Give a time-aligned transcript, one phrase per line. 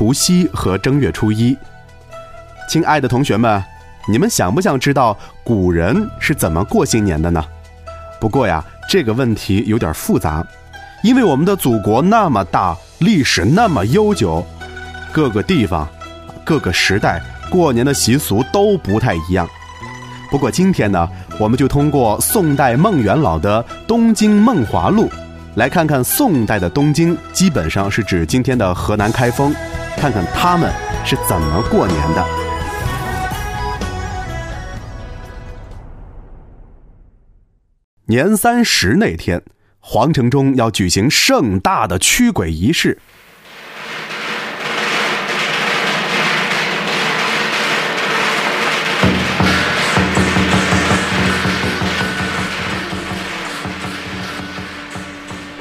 [0.00, 1.54] 除夕和正月初一。
[2.70, 3.62] 亲爱的同学们，
[4.08, 7.44] 你们想不想知道古人是怎么过新年的呢？
[8.18, 10.42] 不过呀，这个问题有点复杂，
[11.02, 14.42] 因为我们的祖国那么大，历史那么悠久，
[15.12, 15.86] 各个地方、
[16.44, 17.20] 各个时代
[17.50, 19.46] 过年的习俗都不太一样。
[20.30, 21.06] 不过今天呢，
[21.38, 25.08] 我们就通过宋代孟元老的《东京梦华录》，
[25.56, 29.54] 来看看宋代的东京，基本上是指今天的河南开封，
[30.00, 30.72] 看看他们
[31.04, 32.26] 是怎么过年的。
[38.06, 39.42] 年三十那天，
[39.78, 42.98] 皇城中要举行盛大的驱鬼仪式。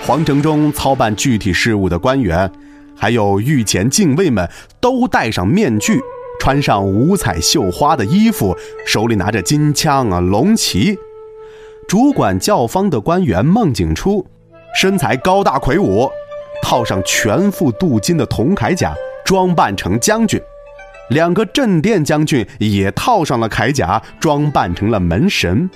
[0.00, 2.50] 皇城中操办具体事务的官员，
[2.98, 4.48] 还有御前禁卫们，
[4.80, 6.00] 都戴上面具，
[6.40, 10.98] 穿上五彩绣花的衣服，手里拿着金枪啊、龙旗。
[11.86, 14.26] 主管教坊的官员孟景初，
[14.78, 16.10] 身材高大魁梧，
[16.62, 20.38] 套上全副镀金的铜铠甲，装扮成将军；
[21.08, 25.70] 两个镇殿将军也套上了铠甲，装扮成了门神。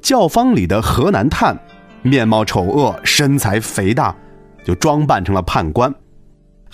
[0.00, 1.58] 教坊里的河南探。
[2.04, 4.12] 面貌丑恶，身材肥大，
[4.64, 5.94] 就装扮成了判官。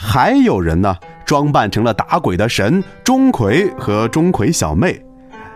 [0.01, 0.97] 还有人呢，
[1.27, 5.03] 装扮成了打鬼的神钟馗和钟馗小妹。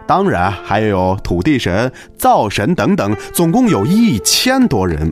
[0.05, 5.11] 当然还有土地神、灶神等等，总共有一千多人，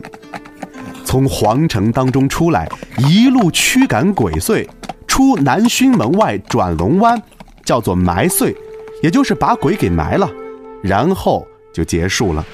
[1.04, 4.68] 从皇城当中出来，一路驱赶鬼祟，
[5.06, 7.22] 出南薰门外转龙湾，
[7.64, 8.52] 叫做埋祟，
[9.00, 10.28] 也就是把鬼给埋了，
[10.82, 12.44] 然后就结束了。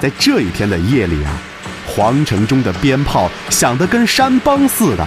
[0.00, 1.38] 在这一天的夜里啊，
[1.86, 5.06] 皇城中的鞭炮响得跟山崩似的，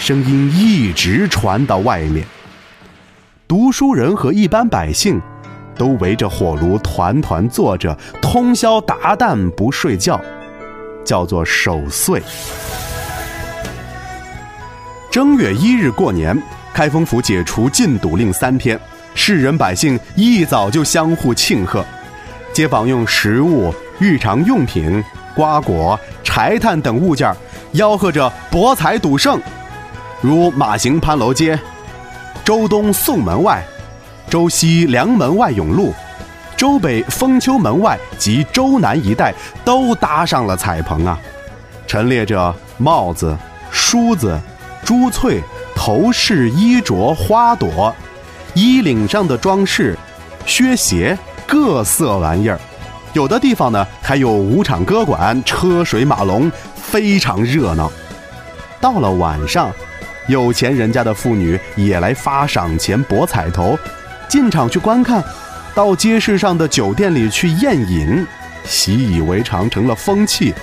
[0.00, 2.24] 声音一直传到外面。
[3.46, 5.20] 读书人和一般百姓
[5.76, 10.18] 都围着火炉团团坐着，通宵达旦不睡觉，
[11.04, 12.22] 叫做守岁。
[15.10, 16.34] 正月一日过年，
[16.72, 18.80] 开封府解除禁赌令三天，
[19.14, 21.84] 世人百姓一早就相互庆贺，
[22.54, 23.72] 街坊用食物。
[23.98, 25.04] 日常用品、
[25.36, 27.30] 瓜果、柴炭等物件
[27.74, 29.38] 吆喝着博彩赌胜，
[30.20, 31.58] 如马行潘楼街、
[32.44, 33.64] 周东宋门外、
[34.28, 35.94] 周西梁门外甬路、
[36.56, 41.18] 周北丰丘门外及周南一带都搭上了彩棚啊，
[41.86, 43.34] 陈列着帽子、
[43.70, 44.38] 梳子、
[44.84, 45.42] 珠翠、
[45.74, 47.94] 头饰、衣着、花朵、
[48.52, 49.96] 衣领上的装饰、
[50.44, 52.60] 靴鞋，各色玩意儿。
[53.14, 57.90] 有的地方呢，还有舞场歌馆，车水马龙，非常热闹。
[58.80, 59.72] 到了晚上，
[60.26, 63.78] 有钱人家的妇女也来发赏钱博彩头，
[64.28, 65.22] 进场去观看，
[65.74, 68.26] 到街市上的酒店里去宴饮，
[68.64, 70.54] 习以为常，成了风气，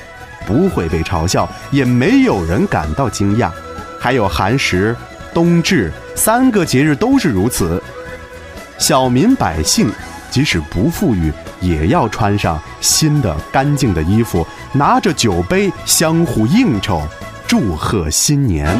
[0.46, 3.52] 不会被嘲笑，也没有人感到惊讶。
[4.00, 4.96] 还有寒食、
[5.34, 7.82] 冬至三个节日都是如此。
[8.78, 9.92] 小民百姓
[10.30, 11.32] 即使不富裕。
[11.60, 17.02] 也要穿上新的干净的衣服，拿着酒杯相互应酬，
[17.48, 18.80] 祝贺新年。